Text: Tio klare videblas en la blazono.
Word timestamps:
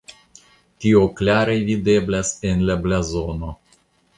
Tio 0.85 1.01
klare 1.19 1.57
videblas 1.67 2.33
en 2.53 2.67
la 2.71 2.79
blazono. 2.87 3.53